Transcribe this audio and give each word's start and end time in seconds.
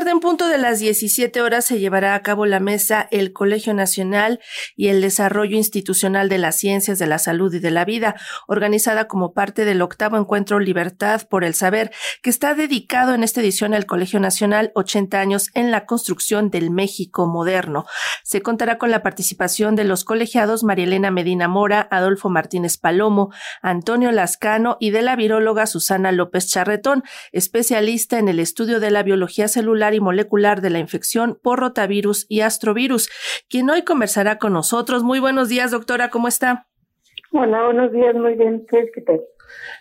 Tarde 0.00 0.12
en 0.12 0.20
punto 0.20 0.48
de 0.48 0.56
las 0.56 0.78
17 0.78 1.42
horas 1.42 1.66
se 1.66 1.78
llevará 1.78 2.14
a 2.14 2.22
cabo 2.22 2.46
la 2.46 2.58
mesa 2.58 3.06
El 3.10 3.34
Colegio 3.34 3.74
Nacional 3.74 4.40
y 4.74 4.88
el 4.88 5.02
Desarrollo 5.02 5.58
Institucional 5.58 6.30
de 6.30 6.38
las 6.38 6.56
Ciencias 6.56 6.98
de 6.98 7.06
la 7.06 7.18
Salud 7.18 7.52
y 7.52 7.58
de 7.58 7.70
la 7.70 7.84
Vida, 7.84 8.14
organizada 8.46 9.08
como 9.08 9.34
parte 9.34 9.66
del 9.66 9.82
octavo 9.82 10.16
encuentro 10.16 10.58
Libertad 10.58 11.28
por 11.28 11.44
el 11.44 11.52
Saber, 11.52 11.90
que 12.22 12.30
está 12.30 12.54
dedicado 12.54 13.12
en 13.12 13.22
esta 13.22 13.42
edición 13.42 13.74
al 13.74 13.84
Colegio 13.84 14.20
Nacional 14.20 14.72
80 14.74 15.20
años 15.20 15.50
en 15.52 15.70
la 15.70 15.84
construcción 15.84 16.48
del 16.48 16.70
México 16.70 17.26
moderno. 17.26 17.84
Se 18.22 18.40
contará 18.40 18.78
con 18.78 18.90
la 18.90 19.02
participación 19.02 19.76
de 19.76 19.84
los 19.84 20.04
colegiados 20.04 20.64
Marielena 20.64 21.10
Medina 21.10 21.46
Mora, 21.46 21.86
Adolfo 21.90 22.30
Martínez 22.30 22.78
Palomo, 22.78 23.34
Antonio 23.60 24.12
Lascano 24.12 24.78
y 24.80 24.92
de 24.92 25.02
la 25.02 25.14
viróloga 25.14 25.66
Susana 25.66 26.10
López 26.10 26.48
Charretón, 26.48 27.04
especialista 27.32 28.18
en 28.18 28.28
el 28.28 28.40
estudio 28.40 28.80
de 28.80 28.90
la 28.90 29.02
biología 29.02 29.46
celular 29.46 29.89
y 29.94 30.00
molecular 30.00 30.60
de 30.60 30.70
la 30.70 30.78
infección 30.78 31.38
por 31.42 31.60
rotavirus 31.60 32.26
y 32.28 32.40
astrovirus, 32.40 33.10
quien 33.48 33.70
hoy 33.70 33.82
conversará 33.82 34.38
con 34.38 34.52
nosotros. 34.52 35.02
Muy 35.02 35.20
buenos 35.20 35.48
días, 35.48 35.70
doctora, 35.70 36.10
¿cómo 36.10 36.28
está? 36.28 36.66
Hola, 37.32 37.64
buenos 37.64 37.92
días, 37.92 38.14
muy 38.14 38.34
bien. 38.34 38.66
¿Qué 38.68 39.00
tal? 39.02 39.20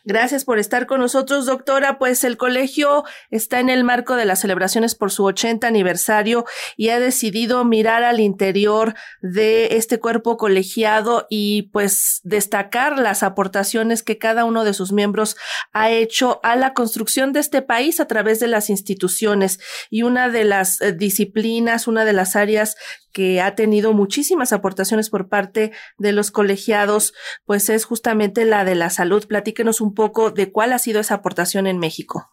Gracias 0.06 0.46
por 0.46 0.60
estar 0.60 0.86
con 0.86 1.00
nosotros, 1.00 1.46
doctora. 1.46 1.98
Pues 1.98 2.24
el 2.24 2.38
colegio 2.38 3.04
está 3.32 3.60
en 3.60 3.70
el 3.70 3.84
marco 3.84 4.16
de 4.16 4.26
las 4.26 4.42
celebraciones 4.42 4.96
por 4.96 5.12
su 5.12 5.26
80 5.26 5.68
aniversario 5.68 6.46
y 6.78 6.90
ha 6.90 7.00
decidido 7.00 7.64
mirar 7.66 8.04
al 8.04 8.20
interior 8.20 8.96
de 9.22 9.78
este 9.78 10.00
cuerpo 10.00 10.38
colegiado 10.38 11.28
y 11.30 11.64
pues 11.74 12.22
destacar 12.24 13.00
las 13.00 13.24
aportaciones 13.24 14.04
que 14.04 14.18
cada 14.18 14.46
uno 14.46 14.64
de 14.64 14.74
sus 14.74 14.92
miembros 14.92 15.36
ha 15.74 15.92
hecho 15.92 16.40
a 16.44 16.56
la 16.56 16.74
construcción 16.74 17.34
de 17.34 17.40
este 17.40 17.62
país 17.62 18.00
a 18.00 18.08
través 18.08 18.40
de 18.40 18.48
las 18.48 18.70
instituciones. 18.70 19.60
Y 19.90 20.04
una 20.04 20.30
de 20.30 20.44
las 20.44 20.82
eh, 20.82 20.94
disciplinas, 20.94 21.88
una 21.88 22.06
de 22.06 22.14
las 22.14 22.36
áreas 22.36 22.76
que 23.14 23.42
ha 23.42 23.56
tenido 23.56 23.94
muchísimas 23.94 24.54
aportaciones 24.54 25.10
por 25.10 25.30
parte 25.30 25.72
de 25.98 26.12
los 26.12 26.32
colegiados, 26.32 27.14
pues 27.46 27.70
es 27.70 27.86
justamente 27.86 28.46
la 28.46 28.66
de 28.66 28.76
la 28.76 28.90
salud. 28.90 29.26
Platíquenos 29.28 29.82
un 29.82 29.94
poco 29.94 30.32
de 30.32 30.52
cuál 30.52 30.74
ha 30.74 30.80
sido 30.80 31.00
esa 31.00 31.16
aportación 31.16 31.68
en 31.68 31.80
México. 31.80 32.26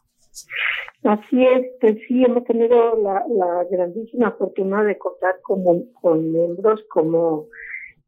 Así 1.03 1.45
es, 1.45 1.67
pues 1.81 1.99
sí, 2.09 2.25
hemos 2.25 2.45
tenido 2.45 2.97
la, 2.97 3.65
grandísima 3.71 4.33
fortuna 4.33 4.83
de 4.83 4.99
contar 4.99 5.37
con, 5.43 5.63
con 6.01 6.33
miembros 6.33 6.81
como 6.91 7.47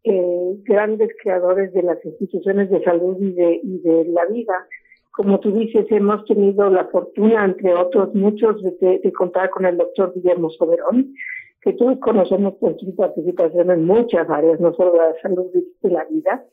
eh, 0.03 0.56
grandes 0.64 1.10
creadores 1.22 1.72
de 1.75 1.82
las 1.82 2.05
instituciones 2.05 2.70
de 2.70 2.82
salud 2.82 3.16
y 3.20 3.32
de, 3.32 3.60
y 3.62 3.78
de 3.80 4.05
la 4.06 4.25
vida. 4.27 4.66
Como 5.12 5.38
tú 5.38 5.53
dices, 5.53 5.86
hemos 5.91 6.25
tenido 6.25 6.70
la 6.70 6.86
fortuna, 6.86 7.44
entre 7.44 7.72
otros 7.75 8.14
muchos, 8.14 8.62
de, 8.62 9.00
de 9.03 9.12
contar 9.12 9.50
con 9.50 9.64
el 9.64 9.77
doctor 9.77 10.12
Guillermo 10.14 10.50
Soberón, 10.50 11.14
que 11.61 11.73
todos 11.73 11.98
conocemos 11.98 12.55
por 12.55 12.78
su 12.78 12.95
participación 12.95 13.70
en 13.70 13.84
muchas 13.84 14.28
áreas, 14.31 14.61
no 14.61 14.73
solo 14.75 14.97
la 14.97 15.14
salud 15.20 15.47
de 15.83 15.91
la 15.91 16.05
vida. 16.05 16.45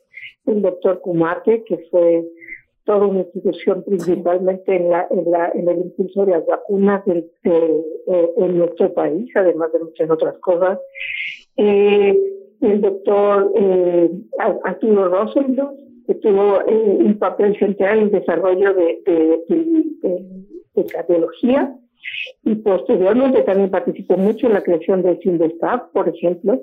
El 0.46 0.62
doctor 0.62 1.00
Kumate, 1.00 1.64
que 1.64 1.78
fue 1.90 2.24
toda 2.84 3.06
una 3.06 3.20
institución 3.20 3.82
principalmente 3.84 4.76
en, 4.76 4.90
la, 4.90 5.06
en, 5.10 5.30
la, 5.30 5.50
en 5.54 5.68
el 5.68 5.78
impulso 5.78 6.24
de 6.24 6.32
las 6.32 6.46
vacunas 6.46 7.02
eh, 7.06 7.82
en 8.36 8.58
nuestro 8.58 8.94
país, 8.94 9.30
además 9.34 9.72
de 9.72 9.80
muchas 9.80 10.08
otras 10.10 10.38
cosas. 10.38 10.78
Eh, 11.56 12.16
el 12.60 12.80
doctor 12.80 13.52
eh, 13.56 14.10
Arturo 14.64 15.08
Rosenbluth, 15.08 15.76
que 16.06 16.14
tuvo 16.14 16.60
eh, 16.66 16.98
un 17.04 17.18
papel 17.18 17.58
central 17.58 17.98
en 17.98 18.04
el 18.04 18.10
desarrollo 18.12 18.72
de, 18.74 19.02
de, 19.04 19.40
de, 19.48 20.22
de 20.74 20.86
cardiología 20.86 21.76
y 22.44 22.54
posteriormente 22.56 23.42
también 23.42 23.70
participó 23.70 24.16
mucho 24.16 24.46
en 24.46 24.54
la 24.54 24.62
creación 24.62 25.02
del 25.02 25.18
CINDESTAF, 25.20 25.90
por 25.92 26.08
ejemplo. 26.08 26.60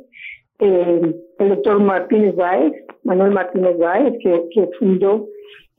Eh, 0.59 1.15
el 1.39 1.49
doctor 1.49 1.79
Martínez 1.79 2.35
Báez, 2.35 2.73
Manuel 3.03 3.31
Martínez 3.31 3.77
Báez, 3.77 4.13
que, 4.21 4.47
que 4.53 4.69
fundó 4.79 5.27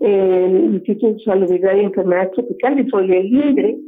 eh, 0.00 0.47
el 0.47 0.75
Instituto 0.75 1.14
de 1.14 1.20
Salubridad 1.20 1.76
y 1.76 1.80
Enfermedades 1.80 2.32
Tropicales, 2.32 2.92
hoy 2.92 3.12
el 3.12 3.26
INDRE, 3.26 3.78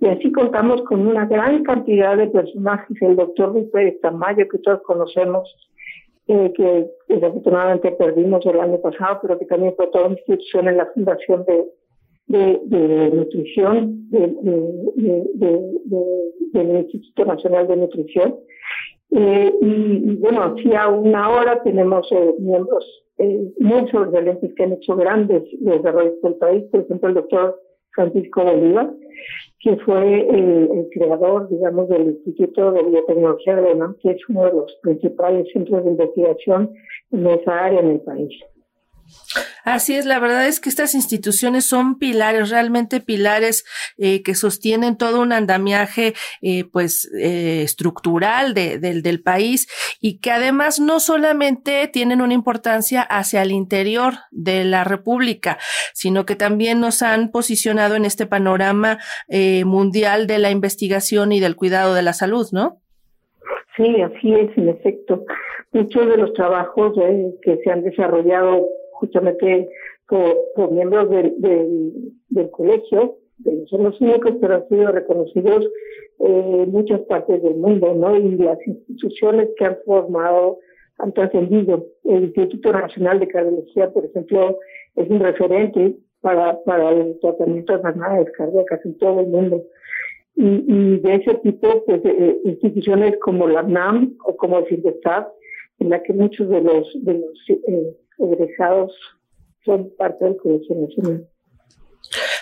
y 0.00 0.06
así 0.06 0.30
contamos 0.32 0.82
con 0.82 1.06
una 1.06 1.26
gran 1.26 1.64
cantidad 1.64 2.16
de 2.16 2.28
personajes, 2.28 2.96
el 3.02 3.16
doctor 3.16 3.52
Luis 3.52 3.68
Pérez 3.72 4.00
Tamayo, 4.00 4.48
que 4.48 4.58
todos 4.58 4.80
conocemos, 4.82 5.52
eh, 6.28 6.52
que 6.56 6.86
desafortunadamente 7.08 7.90
perdimos 7.92 8.46
el 8.46 8.60
año 8.60 8.80
pasado, 8.80 9.18
pero 9.22 9.38
que 9.38 9.46
también 9.46 9.74
fue 9.76 9.88
toda 9.88 10.06
una 10.06 10.14
institución 10.14 10.68
en 10.68 10.76
la 10.76 10.86
fundación 10.86 11.44
de, 11.44 11.64
de, 12.28 12.60
de 12.64 13.10
nutrición 13.10 14.08
de, 14.10 14.34
del 16.52 16.76
Instituto 16.76 17.24
Nacional 17.24 17.66
de 17.68 17.76
Nutrición. 17.76 18.36
Eh, 19.10 19.54
y, 19.62 20.16
bueno, 20.16 20.42
aquí 20.42 20.74
a 20.74 20.88
una 20.88 21.30
hora 21.30 21.62
tenemos 21.62 22.06
eh, 22.12 22.34
miembros 22.38 22.84
eh, 23.16 23.50
muy 23.58 23.88
sobresalientes 23.90 24.52
que 24.54 24.62
han 24.62 24.72
hecho 24.72 24.96
grandes 24.96 25.42
desarrollos 25.60 26.20
del 26.22 26.34
país, 26.34 26.64
por 26.70 26.80
ejemplo, 26.80 27.08
el 27.08 27.14
doctor 27.14 27.58
Francisco 27.92 28.44
Bolívar, 28.44 28.92
que 29.60 29.76
fue 29.78 30.28
el 30.28 30.88
creador, 30.92 31.48
digamos, 31.48 31.88
del 31.88 32.08
Instituto 32.08 32.70
de 32.70 32.82
Biotecnología 32.84 33.56
de 33.56 33.74
la 33.74 33.94
que 34.00 34.10
es 34.10 34.28
uno 34.28 34.44
de 34.44 34.52
los 34.52 34.78
principales 34.82 35.48
centros 35.52 35.84
de 35.84 35.90
investigación 35.90 36.70
en 37.10 37.26
esa 37.26 37.64
área 37.64 37.80
en 37.80 37.88
el 37.88 38.00
país. 38.02 38.30
Así 39.64 39.94
es, 39.94 40.06
la 40.06 40.18
verdad 40.18 40.46
es 40.46 40.60
que 40.60 40.70
estas 40.70 40.94
instituciones 40.94 41.64
son 41.64 41.98
pilares, 41.98 42.50
realmente 42.50 43.00
pilares 43.00 43.64
eh, 43.98 44.22
que 44.22 44.34
sostienen 44.34 44.96
todo 44.96 45.20
un 45.20 45.32
andamiaje, 45.32 46.14
eh, 46.40 46.64
pues, 46.64 47.10
eh, 47.14 47.62
estructural 47.62 48.54
de, 48.54 48.78
del 48.78 49.22
país 49.22 49.68
y 50.00 50.20
que 50.20 50.30
además 50.30 50.80
no 50.80 51.00
solamente 51.00 51.86
tienen 51.88 52.22
una 52.22 52.32
importancia 52.32 53.02
hacia 53.02 53.42
el 53.42 53.52
interior 53.52 54.14
de 54.30 54.64
la 54.64 54.84
República, 54.84 55.58
sino 55.92 56.24
que 56.24 56.34
también 56.34 56.80
nos 56.80 57.02
han 57.02 57.30
posicionado 57.30 57.94
en 57.94 58.04
este 58.04 58.26
panorama 58.26 58.98
mundial 59.64 60.26
de 60.26 60.38
la 60.38 60.50
investigación 60.50 61.32
y 61.32 61.40
del 61.40 61.56
cuidado 61.56 61.94
de 61.94 62.02
la 62.02 62.12
salud, 62.12 62.46
¿no? 62.52 62.80
Sí, 63.76 64.00
así 64.00 64.34
es, 64.34 64.56
en 64.56 64.68
efecto. 64.70 65.24
Muchos 65.72 66.08
de 66.08 66.16
los 66.16 66.32
trabajos 66.32 66.94
que 67.42 67.58
se 67.58 67.70
han 67.70 67.82
desarrollado 67.82 68.66
justamente 68.98 69.68
por, 70.06 70.72
miembros 70.72 71.10
del, 71.10 71.34
del, 72.28 72.50
colegio, 72.50 73.16
que 73.44 73.64
son 73.66 73.84
los 73.84 74.00
únicos, 74.00 74.32
pero 74.40 74.56
han 74.56 74.68
sido 74.68 74.90
reconocidos 74.90 75.64
eh, 76.20 76.62
en 76.64 76.72
muchas 76.72 77.00
partes 77.02 77.42
del 77.42 77.56
mundo, 77.56 77.94
¿no? 77.94 78.16
Y 78.16 78.36
las 78.36 78.58
instituciones 78.66 79.48
que 79.56 79.64
han 79.66 79.78
formado 79.84 80.58
han 80.98 81.12
trascendido. 81.12 81.86
El 82.04 82.24
Instituto 82.24 82.72
Nacional 82.72 83.20
de 83.20 83.28
Cardiología, 83.28 83.90
por 83.90 84.04
ejemplo, 84.04 84.58
es 84.96 85.08
un 85.08 85.20
referente 85.20 85.96
para, 86.20 86.58
para 86.64 86.90
el 86.90 87.18
tratamiento 87.20 87.72
de 87.72 87.78
enfermedades 87.78 88.32
cardíacas 88.36 88.84
en 88.84 88.98
todo 88.98 89.20
el 89.20 89.28
mundo. 89.28 89.62
Y, 90.34 90.98
de 90.98 91.14
ese 91.16 91.34
tipo, 91.42 91.84
pues, 91.84 92.00
eh, 92.04 92.38
instituciones 92.44 93.18
como 93.20 93.48
la 93.48 93.62
NAM 93.62 94.16
o 94.24 94.36
como 94.36 94.58
el 94.58 94.66
CINDESTAF, 94.66 95.26
en 95.80 95.90
la 95.90 96.02
que 96.02 96.12
muchos 96.12 96.48
de 96.48 96.62
los, 96.62 97.04
de 97.04 97.14
los 97.14 97.50
eh, 97.50 97.96
egresados 98.18 98.92
son 99.64 99.90
parte 99.96 100.24
del 100.24 100.36
Colegio 100.36 100.76
Nacional. 100.76 101.28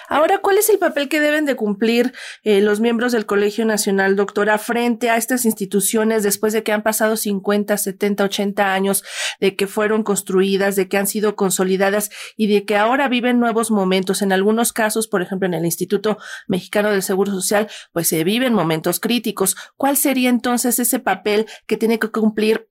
Ahora, 0.09 0.39
¿cuál 0.39 0.59
es 0.59 0.71
el 0.71 0.79
papel 0.79 1.09
que 1.09 1.21
deben 1.21 1.45
de 1.45 1.57
cumplir 1.57 2.13
eh, 2.45 2.61
los 2.61 2.79
miembros 2.79 3.11
del 3.13 3.27
Colegio 3.27 3.65
Nacional, 3.65 4.15
doctora, 4.15 4.59
frente 4.59 5.11
a 5.11 5.17
estas 5.17 5.45
instituciones 5.45 6.23
después 6.23 6.53
de 6.53 6.63
que 6.63 6.73
han 6.73 6.83
pasado 6.83 7.17
50, 7.17 7.77
70, 7.77 8.25
80 8.25 8.73
años 8.73 9.03
de 9.41 9.57
que 9.57 9.67
fueron 9.67 10.05
construidas, 10.05 10.77
de 10.77 10.89
que 10.89 10.99
han 10.99 11.09
sido 11.09 11.35
consolidadas 11.35 12.11
y 12.37 12.47
de 12.47 12.65
que 12.65 12.77
ahora 12.77 13.09
viven 13.09 13.41
nuevos 13.41 13.71
momentos? 13.73 14.23
En 14.23 14.33
algunos 14.33 14.73
casos, 14.73 15.09
por 15.09 15.23
ejemplo, 15.23 15.47
en 15.47 15.55
el 15.55 15.65
Instituto 15.65 16.19
Mexicano 16.47 16.91
del 16.91 17.03
Seguro 17.03 17.33
Social, 17.33 17.69
pues 17.93 18.09
se 18.09 18.23
viven 18.23 18.55
momentos 18.55 19.01
críticos. 19.01 19.57
¿Cuál 19.77 19.97
sería 19.97 20.31
entonces 20.31 20.79
ese 20.79 21.01
papel 21.01 21.47
que 21.67 21.77
tiene 21.77 21.99
que 21.99 22.11
cumplir 22.11 22.69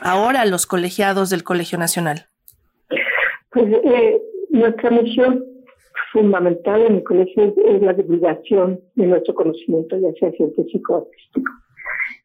ahora 0.00 0.46
los 0.46 0.64
colegiados 0.66 1.28
del 1.28 1.44
Colegio 1.44 1.76
Nacional? 1.76 2.29
Pues 3.52 3.66
eh, 3.84 4.22
nuestra 4.50 4.90
misión 4.90 5.44
fundamental 6.12 6.82
en 6.82 6.96
el 6.96 7.04
colegio 7.04 7.54
es, 7.64 7.82
la 7.82 7.92
divulgación 7.92 8.80
de 8.94 9.06
nuestro 9.06 9.34
conocimiento, 9.34 9.96
ya 9.98 10.12
sea 10.14 10.30
científico 10.32 10.94
o 10.94 10.96
artístico. 10.98 11.52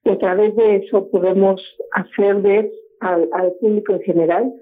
y 0.03 0.09
a 0.09 0.17
través 0.17 0.55
de 0.55 0.77
eso 0.77 1.09
podemos 1.09 1.61
hacer 1.91 2.41
ver 2.41 2.71
al, 2.99 3.53
público 3.59 3.93
en 3.93 4.01
general 4.01 4.53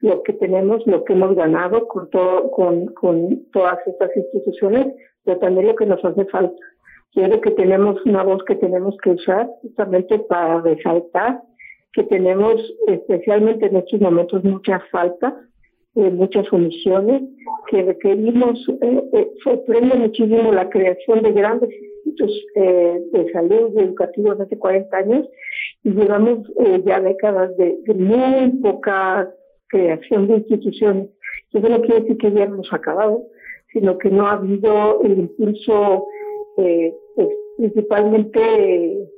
lo 0.00 0.22
que 0.22 0.32
tenemos, 0.34 0.86
lo 0.86 1.04
que 1.04 1.12
hemos 1.12 1.34
ganado 1.34 1.86
con 1.88 2.08
todo, 2.10 2.50
con, 2.52 2.86
con 2.94 3.44
todas 3.52 3.78
estas 3.86 4.14
instituciones, 4.16 4.94
pero 5.24 5.38
también 5.38 5.68
lo 5.68 5.76
que 5.76 5.86
nos 5.86 6.02
hace 6.04 6.24
falta. 6.26 6.56
Quiero 7.12 7.40
que 7.40 7.50
tenemos 7.50 8.00
una 8.06 8.22
voz 8.22 8.42
que 8.44 8.54
tenemos 8.54 8.96
que 9.02 9.10
usar 9.10 9.50
justamente 9.62 10.18
para 10.20 10.60
resaltar 10.60 11.42
que 11.92 12.04
tenemos 12.04 12.54
especialmente 12.86 13.66
en 13.66 13.76
estos 13.76 14.00
momentos 14.00 14.44
mucha 14.44 14.80
falta, 14.90 15.36
eh, 15.96 16.10
muchas 16.10 16.50
omisiones, 16.52 17.22
que 17.68 17.82
requerimos, 17.82 18.58
eh, 18.80 19.02
eh, 19.12 19.30
sorprende 19.42 19.96
muchísimo 19.96 20.52
la 20.52 20.68
creación 20.70 21.22
de 21.22 21.32
grandes 21.32 21.70
institutos 21.70 22.30
eh, 22.54 23.00
de 23.12 23.32
salud 23.32 23.72
y 23.76 23.80
educativos 23.80 24.40
hace 24.40 24.56
40 24.56 24.96
años 24.96 25.28
y 25.82 25.90
llevamos 25.90 26.48
eh, 26.64 26.82
ya 26.84 27.00
décadas 27.00 27.56
de, 27.56 27.78
de 27.84 27.94
muy 27.94 28.50
poca 28.60 29.32
creación 29.68 30.28
de 30.28 30.36
instituciones. 30.36 31.08
Eso 31.52 31.68
no 31.68 31.80
quiere 31.82 32.02
decir 32.02 32.18
que 32.18 32.32
ya 32.32 32.44
hemos 32.44 32.72
acabado, 32.72 33.24
sino 33.72 33.98
que 33.98 34.10
no 34.10 34.26
ha 34.26 34.32
habido 34.32 35.00
el 35.02 35.18
impulso 35.18 36.06
eh, 36.58 36.94
pues, 37.16 37.28
principalmente 37.56 39.08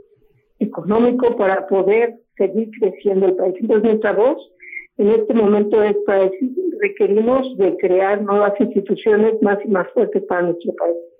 económico 0.59 1.37
para 1.37 1.67
poder 1.67 2.15
seguir 2.37 2.71
creciendo 2.79 3.27
el 3.27 3.37
país. 3.37 3.55
Entonces 3.61 3.85
nuestra 3.85 4.13
voz 4.13 4.39
en 4.99 5.09
este 5.09 5.35
momento 5.35 5.83
es 5.83 5.97
requerimos 6.81 7.57
de 7.57 7.77
crear 7.77 8.23
nuevas 8.23 8.53
instituciones 8.61 9.41
más 9.43 9.59
y 9.65 9.69
más 9.69 9.89
fuertes 9.93 10.23
para 10.25 10.43
nuestro 10.43 10.73
país. 10.75 11.12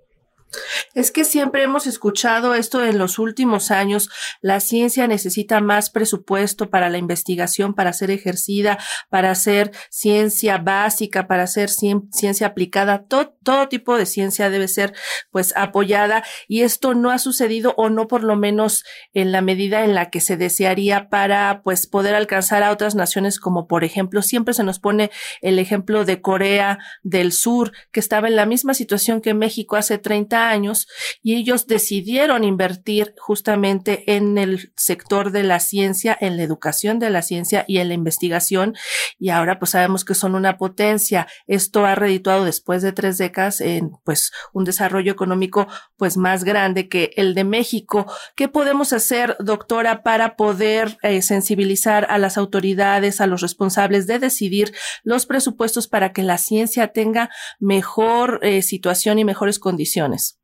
Es 0.93 1.11
que 1.11 1.25
siempre 1.25 1.63
hemos 1.63 1.87
escuchado 1.87 2.53
esto 2.53 2.85
en 2.85 2.99
los 2.99 3.17
últimos 3.17 3.71
años. 3.71 4.09
La 4.41 4.59
ciencia 4.59 5.07
necesita 5.07 5.59
más 5.59 5.89
presupuesto 5.89 6.69
para 6.69 6.89
la 6.89 6.99
investigación, 6.99 7.73
para 7.73 7.93
ser 7.93 8.11
ejercida, 8.11 8.77
para 9.09 9.31
hacer 9.31 9.71
ciencia 9.89 10.59
básica, 10.59 11.27
para 11.27 11.43
hacer 11.43 11.69
ciencia 11.69 12.45
aplicada. 12.45 13.05
Todo, 13.07 13.35
todo 13.41 13.69
tipo 13.69 13.97
de 13.97 14.05
ciencia 14.05 14.51
debe 14.51 14.67
ser 14.67 14.93
pues 15.31 15.53
apoyada 15.55 16.23
y 16.47 16.61
esto 16.61 16.93
no 16.93 17.09
ha 17.09 17.17
sucedido 17.17 17.73
o 17.75 17.89
no 17.89 18.07
por 18.07 18.23
lo 18.23 18.35
menos 18.35 18.83
en 19.13 19.31
la 19.31 19.41
medida 19.41 19.83
en 19.83 19.95
la 19.95 20.11
que 20.11 20.21
se 20.21 20.37
desearía 20.37 21.09
para 21.09 21.61
pues 21.63 21.87
poder 21.87 22.13
alcanzar 22.13 22.61
a 22.61 22.71
otras 22.71 22.93
naciones 22.93 23.39
como 23.39 23.67
por 23.67 23.83
ejemplo 23.83 24.21
siempre 24.21 24.53
se 24.53 24.63
nos 24.63 24.79
pone 24.79 25.09
el 25.41 25.57
ejemplo 25.57 26.05
de 26.05 26.21
Corea 26.21 26.77
del 27.01 27.31
Sur 27.31 27.71
que 27.91 27.99
estaba 27.99 28.27
en 28.27 28.35
la 28.35 28.45
misma 28.45 28.75
situación 28.75 29.21
que 29.21 29.33
México 29.33 29.75
hace 29.75 29.97
30 29.97 30.49
años 30.49 30.82
y 31.21 31.35
ellos 31.35 31.67
decidieron 31.67 32.43
invertir 32.43 33.13
justamente 33.17 34.15
en 34.15 34.37
el 34.37 34.71
sector 34.75 35.31
de 35.31 35.43
la 35.43 35.59
ciencia, 35.59 36.17
en 36.19 36.37
la 36.37 36.43
educación 36.43 36.99
de 36.99 37.09
la 37.09 37.21
ciencia 37.21 37.65
y 37.67 37.77
en 37.77 37.87
la 37.87 37.93
investigación 37.93 38.75
y 39.19 39.29
ahora 39.29 39.59
pues 39.59 39.71
sabemos 39.71 40.05
que 40.05 40.15
son 40.15 40.35
una 40.35 40.57
potencia. 40.57 41.27
Esto 41.47 41.85
ha 41.85 41.95
redituado 41.95 42.45
después 42.45 42.81
de 42.81 42.91
tres 42.91 43.17
décadas 43.17 43.61
en 43.61 43.91
pues 44.03 44.31
un 44.53 44.63
desarrollo 44.63 45.11
económico 45.11 45.67
pues 45.97 46.17
más 46.17 46.43
grande 46.43 46.89
que 46.89 47.11
el 47.15 47.33
de 47.33 47.43
México. 47.43 48.05
¿Qué 48.35 48.47
podemos 48.47 48.93
hacer, 48.93 49.35
doctora, 49.39 50.03
para 50.03 50.35
poder 50.35 50.97
eh, 51.03 51.21
sensibilizar 51.21 52.07
a 52.09 52.17
las 52.17 52.37
autoridades, 52.37 53.21
a 53.21 53.27
los 53.27 53.41
responsables 53.41 54.07
de 54.07 54.19
decidir 54.19 54.73
los 55.03 55.25
presupuestos 55.25 55.87
para 55.87 56.13
que 56.13 56.23
la 56.23 56.37
ciencia 56.37 56.89
tenga 56.89 57.29
mejor 57.59 58.39
eh, 58.43 58.61
situación 58.61 59.19
y 59.19 59.25
mejores 59.25 59.59
condiciones? 59.59 60.42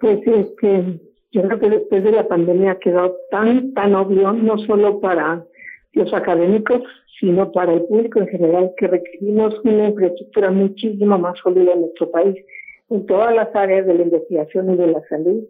Pues 0.00 0.20
este, 0.26 1.00
yo 1.32 1.42
creo 1.42 1.58
que 1.58 1.70
después 1.70 2.02
de 2.02 2.12
la 2.12 2.26
pandemia 2.26 2.72
ha 2.72 2.78
quedado 2.78 3.16
tan, 3.30 3.72
tan 3.74 3.94
obvio, 3.94 4.32
no 4.32 4.58
solo 4.58 5.00
para 5.00 5.44
los 5.92 6.12
académicos, 6.14 6.82
sino 7.18 7.52
para 7.52 7.74
el 7.74 7.82
público 7.82 8.20
en 8.20 8.28
general, 8.28 8.72
que 8.76 8.86
requerimos 8.86 9.54
una 9.62 9.88
infraestructura 9.88 10.50
muchísimo 10.50 11.18
más 11.18 11.38
sólida 11.38 11.72
en 11.72 11.82
nuestro 11.82 12.10
país, 12.10 12.36
en 12.88 13.06
todas 13.06 13.34
las 13.34 13.54
áreas 13.54 13.86
de 13.86 13.94
la 13.94 14.02
investigación 14.02 14.72
y 14.72 14.76
de 14.76 14.86
la 14.86 15.02
salud, 15.08 15.44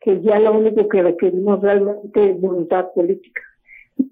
que 0.00 0.20
ya 0.22 0.40
lo 0.40 0.52
único 0.52 0.88
que 0.88 1.02
requerimos 1.02 1.60
realmente 1.60 2.30
es 2.30 2.40
voluntad 2.40 2.92
política. 2.94 3.42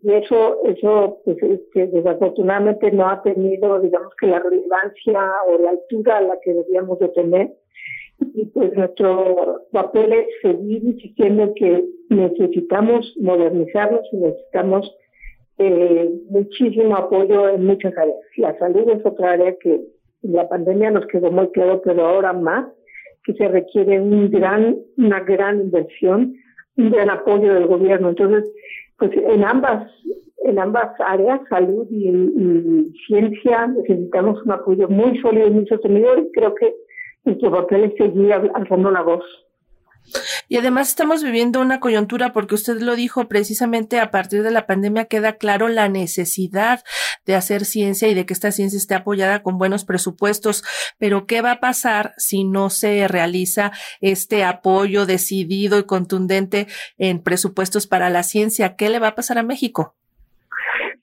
Y 0.03 0.13
eso, 0.13 0.59
eso, 0.67 1.21
pues, 1.25 1.43
este, 1.43 1.87
desafortunadamente 1.87 2.93
no 2.93 3.09
ha 3.09 3.23
tenido, 3.23 3.81
digamos 3.81 4.15
que 4.21 4.27
la 4.27 4.39
relevancia 4.39 5.21
o 5.49 5.59
la 5.59 5.71
altura 5.71 6.19
a 6.19 6.23
la 6.23 6.39
que 6.43 6.53
deberíamos 6.53 6.99
de 6.99 7.09
tener 7.09 7.51
y 8.35 8.45
pues 8.47 8.75
nuestro 8.75 9.67
papel 9.73 10.13
es 10.13 10.27
seguir 10.43 10.85
insistiendo 10.85 11.53
que 11.55 11.85
necesitamos 12.09 13.15
modernizarnos 13.21 14.01
y 14.13 14.17
necesitamos 14.17 14.95
eh, 15.59 16.11
muchísimo 16.29 16.97
apoyo 16.97 17.49
en 17.49 17.65
muchas 17.65 17.97
áreas. 17.97 18.17
La 18.37 18.59
salud 18.59 18.89
es 18.91 19.05
otra 19.05 19.33
área 19.33 19.55
que 19.61 19.81
la 20.23 20.49
pandemia 20.49 20.91
nos 20.91 21.07
quedó 21.07 21.31
muy 21.31 21.49
claro, 21.51 21.81
pero 21.85 22.07
ahora 22.07 22.33
más, 22.33 22.67
que 23.25 23.35
se 23.35 23.49
requiere 23.49 24.01
un 24.01 24.31
gran, 24.31 24.77
una 24.97 25.21
gran 25.21 25.61
inversión, 25.61 26.35
un 26.77 26.91
gran 26.91 27.11
apoyo 27.11 27.55
del 27.55 27.67
gobierno. 27.67 28.11
Entonces, 28.11 28.51
pues 28.99 29.11
en 29.15 29.45
ambas, 29.45 29.91
en 30.45 30.59
ambas 30.59 30.99
áreas, 31.01 31.41
salud 31.49 31.87
y, 31.91 32.09
y 32.09 32.93
ciencia, 33.07 33.67
necesitamos 33.67 34.43
un 34.43 34.53
apoyo 34.53 34.89
muy 34.89 35.19
sólido 35.21 35.47
y 35.47 35.51
muy 35.51 35.67
sostenido 35.67 36.19
y 36.19 36.31
creo 36.33 36.55
que 36.55 36.75
nuestro 37.25 37.51
papel 37.51 37.85
es 37.85 37.95
seguir 37.97 38.33
alzando 38.33 38.91
la 38.91 39.03
voz. 39.03 39.25
Y 40.49 40.57
además 40.57 40.89
estamos 40.89 41.23
viviendo 41.23 41.61
una 41.61 41.79
coyuntura 41.79 42.33
porque 42.33 42.55
usted 42.55 42.81
lo 42.81 42.97
dijo 42.97 43.29
precisamente 43.29 44.01
a 44.01 44.11
partir 44.11 44.43
de 44.43 44.51
la 44.51 44.67
pandemia 44.67 45.05
queda 45.05 45.35
claro 45.35 45.69
la 45.69 45.89
necesidad 45.89 46.81
de 47.27 47.35
hacer 47.35 47.65
ciencia 47.65 48.09
y 48.09 48.15
de 48.15 48.27
que 48.27 48.33
esta 48.33 48.51
ciencia 48.51 48.77
esté 48.77 48.95
apoyada 48.95 49.43
con 49.43 49.59
buenos 49.59 49.85
presupuestos. 49.85 50.65
Pero 50.99 51.27
¿qué 51.27 51.43
va 51.43 51.53
a 51.53 51.61
pasar 51.61 52.13
si 52.17 52.45
no 52.45 52.71
se 52.71 53.07
realiza 53.07 53.71
este 54.01 54.43
apoyo 54.43 55.07
decidido 55.07 55.79
y 55.79 55.85
contundente 55.85 56.67
en 56.99 57.23
presupuestos 57.23 57.87
para 57.87 58.11
la 58.11 58.23
ciencia? 58.23 58.75
¿Qué 58.77 58.89
le 58.89 58.99
va 58.99 59.09
a 59.09 59.15
pasar 59.15 59.39
a 59.39 59.45
México? 59.45 59.95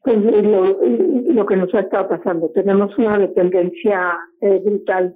Pues 0.04 0.18
lo, 0.18 0.78
lo 0.84 1.46
que 1.46 1.56
nos 1.56 1.74
ha 1.74 1.82
estado 1.82 2.10
pasando. 2.10 2.50
Tenemos 2.50 2.98
una 2.98 3.18
dependencia 3.18 4.18
eh, 4.42 4.62
brutal 4.64 5.16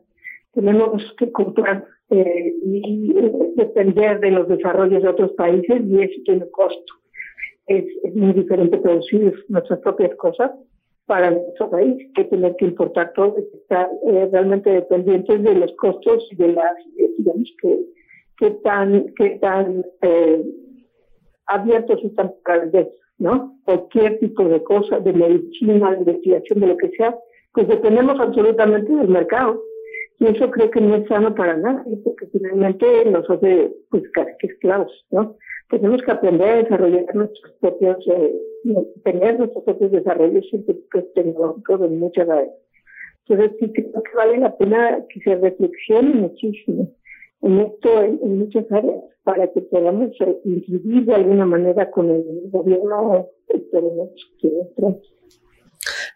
tenemos 0.53 1.01
que 1.18 1.31
comprar 1.31 1.86
eh, 2.09 2.53
y 2.63 3.13
depender 3.56 4.19
de 4.19 4.31
los 4.31 4.48
desarrollos 4.48 5.01
de 5.01 5.09
otros 5.09 5.31
países 5.31 5.81
y 5.86 6.01
eso 6.01 6.21
tiene 6.25 6.50
costo. 6.51 6.94
Es, 7.68 7.86
muy 8.13 8.34
diferente 8.34 8.77
producir 8.77 9.34
nuestras 9.48 9.79
propias 9.79 10.13
cosas 10.15 10.51
para 11.05 11.31
nuestro 11.31 11.70
país 11.70 12.10
que 12.13 12.25
tener 12.25 12.55
que 12.58 12.65
importar 12.65 13.13
todo 13.13 13.38
estar 13.38 13.89
eh, 14.08 14.29
realmente 14.31 14.70
dependientes 14.70 15.41
de 15.41 15.55
los 15.55 15.72
costos 15.77 16.27
y 16.31 16.36
de 16.36 16.50
las, 16.50 16.75
digamos, 17.17 17.53
que, 17.62 17.79
que 18.38 18.51
tan, 18.63 19.13
que 19.15 19.29
tan 19.39 19.86
eh, 20.01 20.43
abiertos 21.46 22.03
están 22.03 22.34
para 22.43 22.60
vender, 22.60 22.89
¿no? 23.20 23.58
Cualquier 23.63 24.20
tipo 24.20 24.43
de 24.43 24.62
cosa, 24.63 25.00
de 25.00 25.13
medicina, 25.13 25.91
de 25.91 26.00
investigación, 26.00 26.60
de 26.60 26.67
lo 26.67 26.77
que 26.77 26.89
sea, 26.89 27.17
pues 27.53 27.67
dependemos 27.67 28.20
absolutamente 28.20 28.93
del 28.93 29.08
mercado 29.08 29.62
y 30.20 30.27
eso 30.27 30.51
creo 30.51 30.70
que 30.70 30.82
no 30.82 30.96
es 30.96 31.08
sano 31.08 31.34
para 31.34 31.58
nada, 31.58 31.84
porque 32.03 32.27
finalmente 32.27 33.06
nos 33.06 33.30
hace 33.30 33.74
pues 33.89 34.03
casi 34.13 34.32
esclavos, 34.41 34.91
¿no? 35.10 35.36
Tenemos 35.70 36.01
que 36.03 36.12
aprender 36.12 36.50
a 36.50 36.63
desarrollar 36.63 37.15
nuestros 37.15 37.53
propios, 37.60 38.06
eh, 38.08 38.36
tener 39.03 39.39
nuestros 39.39 39.63
propios 39.63 39.91
desarrollos 39.91 40.48
científicos 40.50 41.06
tecnológicos 41.15 41.82
en 41.82 42.00
muchas 42.00 42.30
áreas. 42.30 42.53
Entonces 43.27 43.58
sí 43.60 43.72
creo 43.72 44.03
que 44.03 44.15
vale 44.15 44.38
la 44.38 44.58
pena 44.58 45.06
que 45.10 45.22
se 45.22 45.36
reflexione 45.36 46.13
muchísimo 46.13 46.91
en 47.41 47.60
esto 47.60 48.03
en, 48.03 48.39
muchas 48.39 48.72
áreas 48.72 49.03
para 49.24 49.51
que 49.51 49.62
podamos 49.62 50.10
eh, 50.22 50.38
incidir 50.46 51.06
de 51.06 51.15
alguna 51.15 51.46
manera 51.46 51.89
con 51.91 52.10
el 52.10 52.24
gobierno, 52.51 53.27
esperemos 53.48 54.10
que 54.39 54.50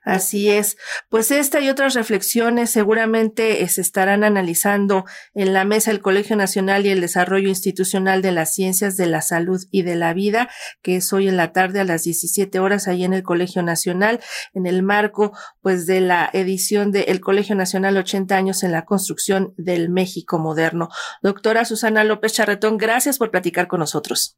Así 0.06 0.52
es. 0.52 0.78
Pues 1.10 1.32
esta 1.32 1.60
y 1.62 1.70
otras 1.70 1.96
reflexiones 1.96 2.70
seguramente 2.70 3.64
eh, 3.64 3.70
se 3.70 3.82
estarán 3.82 4.24
analizando 4.24 5.04
en 5.34 5.52
la 5.52 5.66
mesa 5.66 5.90
del 5.90 6.02
Colegio 6.02 6.36
Nacional 6.36 6.86
y 6.86 6.90
el 6.90 7.02
Desarrollo 7.02 7.50
Institucional 7.50 8.22
de 8.22 8.32
las 8.32 8.54
Ciencias 8.54 8.98
de 8.98 9.08
la 9.08 9.22
Salud 9.22 9.64
y 9.72 9.82
de 9.82 9.96
la 9.96 10.14
Vida, 10.14 10.48
que 10.84 10.98
es 10.98 11.12
hoy 11.12 11.28
en 11.28 11.38
la 11.38 11.54
tarde 11.54 11.80
a 11.80 11.86
las 11.86 12.04
17 12.04 12.60
horas 12.60 12.88
ahí 12.88 13.04
en 13.04 13.14
el 13.14 13.24
Colegio 13.24 13.64
Nacional, 13.64 14.20
en 14.54 14.68
el 14.68 14.84
marco 14.84 15.36
pues 15.62 15.88
de 15.88 16.02
la 16.02 16.30
edición 16.32 16.92
del 16.92 17.20
Colegio 17.20 17.56
Nacional 17.56 17.98
80 17.98 18.36
años 18.36 18.62
en 18.62 18.74
la 18.74 18.86
construcción 18.86 19.56
del 19.58 19.90
México 19.90 20.38
moderno. 20.38 20.90
Doctora 21.24 21.66
Susana 21.66 22.04
López 22.04 22.34
Charretón, 22.34 22.78
gracias 22.78 23.18
por 23.18 23.32
platicar 23.32 23.68
con 23.68 23.80
nosotros. 23.80 24.38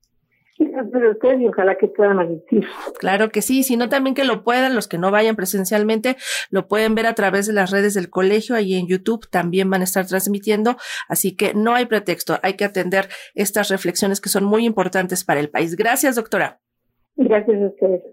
De 0.58 1.12
ustedes 1.12 1.42
y 1.42 1.48
ojalá 1.48 1.78
que 1.78 1.88
puedan 1.88 2.20
asistir. 2.20 2.66
Claro 3.00 3.30
que 3.30 3.42
sí, 3.42 3.64
sino 3.64 3.90
también 3.90 4.16
que 4.16 4.24
lo 4.24 4.44
puedan, 4.44 4.76
los 4.76 4.88
que 4.88 4.98
no 4.98 5.12
vayan 5.12 5.36
presencialmente, 5.36 6.16
lo 6.50 6.68
pueden 6.68 6.96
ver 6.96 7.06
a 7.06 7.14
través 7.14 7.48
de 7.48 7.54
las 7.54 7.72
redes 7.72 7.94
del 7.94 8.10
colegio, 8.10 8.56
ahí 8.56 8.76
en 8.76 8.88
YouTube 8.88 9.30
también 9.30 9.70
van 9.70 9.82
a 9.82 9.86
estar 9.86 10.06
transmitiendo, 10.06 10.78
así 11.08 11.36
que 11.36 11.54
no 11.54 11.76
hay 11.76 11.86
pretexto, 11.86 12.40
hay 12.42 12.54
que 12.54 12.66
atender 12.66 13.08
estas 13.36 13.70
reflexiones 13.70 14.22
que 14.22 14.30
son 14.30 14.44
muy 14.44 14.66
importantes 14.66 15.24
para 15.24 15.40
el 15.40 15.50
país. 15.50 15.76
Gracias, 15.76 16.16
doctora. 16.16 16.60
Gracias 17.16 17.62
a 17.62 17.68
ustedes. 17.68 18.04